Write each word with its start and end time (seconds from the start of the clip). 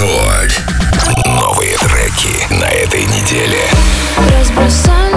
Рекорд. 0.00 0.62
Новые 1.26 1.76
треки 1.76 2.54
на 2.54 2.64
этой 2.64 3.04
неделе. 3.04 3.60
Разбросаю 4.30 5.09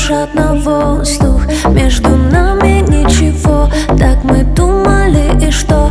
дышат 0.00 0.34
на 0.34 0.54
воздух 0.54 1.42
Между 1.68 2.16
нами 2.16 2.80
ничего. 2.88 3.68
Так 3.98 4.24
мы 4.24 4.44
думали 4.44 5.46
и 5.46 5.50
что? 5.50 5.90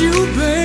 you, 0.00 0.12
babe. 0.36 0.57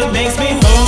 what 0.00 0.12
makes 0.12 0.38
me 0.38 0.46
whole. 0.62 0.87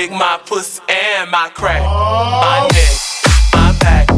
Lick 0.00 0.12
my 0.12 0.40
pussy 0.46 0.80
and 0.88 1.30
my 1.30 1.50
crack. 1.52 1.82
My 1.82 2.66
neck, 2.72 2.92
my 3.52 3.76
back, 3.80 4.08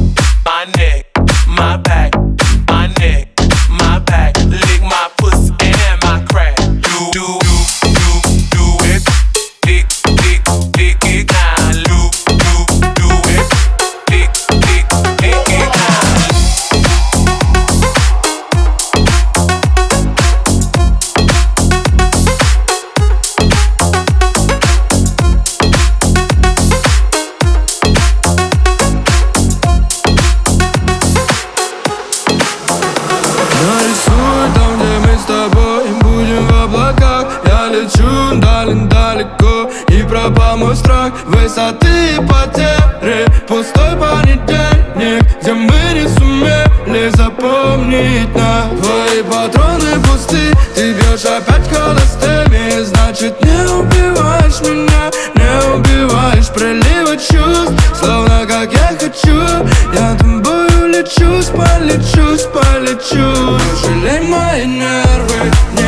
my 0.45 0.65
neck, 0.77 1.11
my 1.49 1.77
back, 1.77 1.92
с 35.23 35.25
тобой 35.25 35.85
будем 36.01 36.47
в 36.47 36.65
облаках. 36.65 37.27
Я 37.45 37.69
лечу 37.69 38.41
дален 38.41 38.89
далеко 38.89 39.71
И 39.89 40.03
пропал 40.03 40.57
мой 40.57 40.75
страх. 40.75 41.13
Высоты 41.27 42.17
и 42.17 42.27
потери 42.27 43.27
Пустой 43.47 43.97
понедельник, 43.97 45.25
где 45.41 45.53
мы 45.53 45.81
не 45.95 46.09
сумели 46.09 47.11
запомнить 47.11 48.35
нас. 48.35 48.67
Твои 48.81 49.23
патроны 49.23 50.01
пусты, 50.05 50.53
ты 50.75 50.93
бьешь 50.93 51.25
опять 51.25 51.69
холостыми. 51.69 52.83
Значит 52.83 53.43
не 53.45 53.63
убиваешь 53.71 54.61
меня, 54.63 55.11
не 55.35 55.75
убиваешь 55.75 56.49
приливы 56.49 57.17
чувств. 57.17 57.75
Словно 57.95 58.45
как 58.47 58.73
я 58.73 58.97
хочу, 58.99 59.39
я 59.95 60.12
choose, 61.19 61.51
but 61.51 61.83
let 61.83 62.03
choose, 62.15 62.47
but 62.47 62.83
let 62.83 63.01
choose. 63.01 64.03
Let 64.03 64.23
my 64.31 64.65
nerve. 64.65 65.82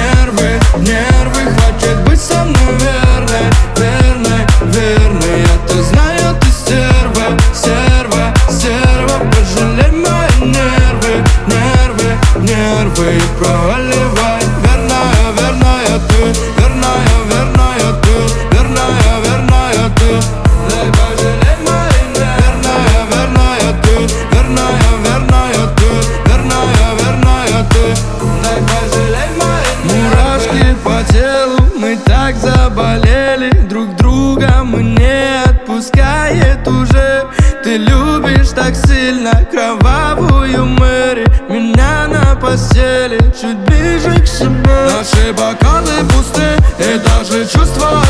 постели 42.54 43.18
Чуть 43.40 43.58
ближе 43.58 44.20
к 44.22 44.26
себе 44.26 44.88
Наши 44.96 45.32
бокалы 45.32 45.90
пусты 46.10 46.56
И 46.78 46.98
даже 46.98 47.44
чувства 47.46 48.03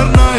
eterna 0.00 0.29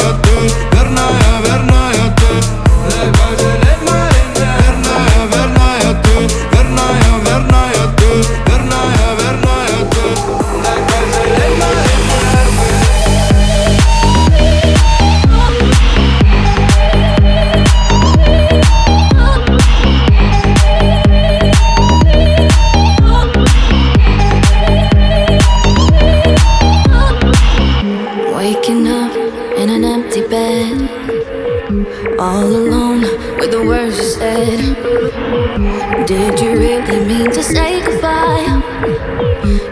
to 37.41 37.48
say 37.48 37.81
goodbye. 37.81 38.62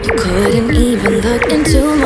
You 0.02 0.12
couldn't 0.18 0.74
even 0.74 1.20
look 1.20 1.42
into 1.52 1.99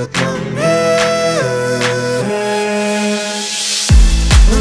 этот 0.00 0.16
момент. 0.20 0.60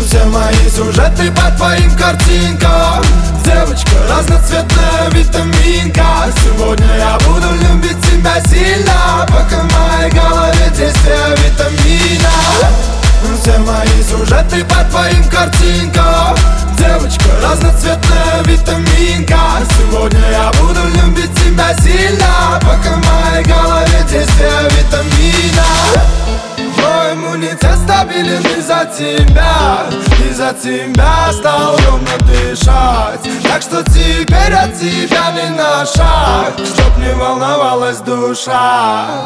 Все 0.08 0.24
мои 0.26 0.70
сюжеты 0.70 1.32
по 1.32 1.52
твоим 1.56 1.96
картинкам. 1.96 3.04
Девочка 3.46 3.92
разноцветная 4.10 5.10
витаминка. 5.12 6.32
Сегодня 6.44 6.98
я 6.98 7.18
буду 7.26 7.48
любить 7.54 8.02
тебя 8.02 8.42
сильно. 8.42 9.26
Пока 9.28 9.62
в 9.62 9.72
моей 9.72 10.12
голове 10.12 10.72
действие 10.76 11.36
витамина. 11.38 12.32
Все 13.42 13.58
мои 13.60 14.04
сюжеты 14.04 14.66
по 14.66 14.84
твоим 14.90 15.24
картинкам 15.30 16.36
Девочка 16.80 17.30
разноцветная 17.44 18.42
витаминка. 18.46 19.38
Сегодня 19.78 20.22
я 20.32 20.52
буду 20.62 20.80
любить 20.96 21.34
тебя 21.36 21.74
сильно 21.76 22.58
Пока 22.62 22.96
в 22.96 23.06
моей 23.06 23.44
голове 23.44 24.06
действие 24.10 24.64
витамина. 24.78 25.66
Мой 26.78 27.14
иммунитет 27.14 27.78
стабилен 27.84 28.42
из-за 28.58 28.90
тебя 28.98 29.88
Из-за 30.30 30.54
тебя 30.54 31.32
стал 31.34 31.78
ровно 31.86 32.18
дышать. 32.22 33.28
Так 33.44 33.62
что 33.62 33.84
теперь 33.84 34.54
от 34.54 34.74
тебя 34.80 35.32
не 35.32 35.50
на 35.50 35.86
шаг 35.86 36.54
Чтоб 36.58 36.98
не 36.98 37.14
волновалась 37.14 38.00
душа 38.00 39.26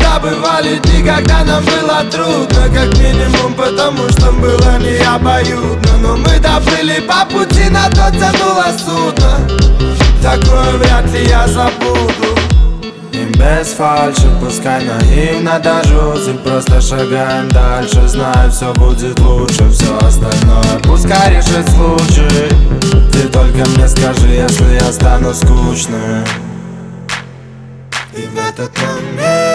да, 0.00 0.18
бывали 0.18 0.78
дни, 0.78 1.02
когда 1.02 1.44
нам 1.44 1.64
было 1.64 2.04
трудно 2.10 2.68
Как 2.74 2.96
минимум 2.98 3.54
потому, 3.54 4.08
что 4.10 4.32
было 4.32 4.78
не 4.78 4.98
обоюдно 5.04 5.98
Но 6.00 6.16
мы 6.16 6.38
доплыли 6.38 7.00
по 7.00 7.24
пути, 7.26 7.68
на 7.70 7.88
то 7.90 8.10
тянуло 8.10 8.66
судно. 8.76 9.38
Такое 10.22 10.72
вряд 10.78 11.10
ли 11.12 11.26
я 11.26 11.46
забуду. 11.46 12.38
И 13.12 13.24
без 13.36 13.68
фальши, 13.68 14.28
пускай 14.40 14.84
наивно 14.84 15.58
даже 15.58 15.94
И 16.30 16.36
просто 16.38 16.80
шагаем 16.80 17.48
дальше. 17.48 18.06
Знаю, 18.06 18.50
все 18.50 18.72
будет 18.74 19.18
лучше 19.20 19.68
Все 19.70 19.96
остальное 19.98 20.78
пускай 20.98 21.36
решит 21.36 21.68
случай. 21.70 22.48
Ты 23.12 23.28
только 23.28 23.68
мне 23.70 23.88
скажи, 23.88 24.28
если 24.28 24.74
я 24.74 24.92
стану 24.92 25.32
скучным. 25.32 26.24
И 28.14 28.22
в 28.22 28.36
этот 28.36 28.72
момент 28.78 29.47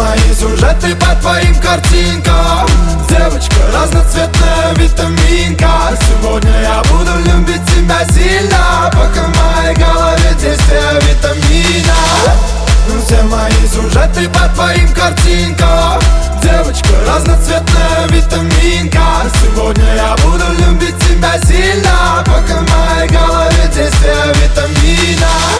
мои 0.00 0.34
сюжеты 0.34 0.94
по 0.96 1.14
твоим 1.20 1.54
картинкам. 1.60 2.66
Девочка 3.08 3.56
разноцветная 3.74 4.74
витаминка. 4.76 5.68
Сегодня 6.00 6.60
я 6.62 6.82
буду 6.90 7.12
любить 7.26 7.64
тебя 7.66 8.04
сильно. 8.12 8.90
Пока 8.92 9.26
в 9.26 9.36
моей 9.36 9.74
голове 9.76 10.30
действие 10.40 10.94
витамина. 11.02 11.98
Ну, 12.88 13.02
все 13.04 13.22
мои 13.24 13.66
сюжеты 13.72 14.28
по 14.30 14.48
твоим 14.54 14.90
картинкам. 14.92 16.00
Девочка 16.42 16.92
разноцветная 17.06 18.08
витаминка. 18.08 19.04
Сегодня 19.42 19.94
я 19.94 20.16
буду 20.24 20.46
любить 20.60 20.98
тебя 20.98 21.38
сильно. 21.46 22.24
Пока 22.24 22.60
в 22.60 22.70
моей 22.70 23.08
голове 23.08 23.70
действие 23.74 24.32
витамина. 24.42 25.59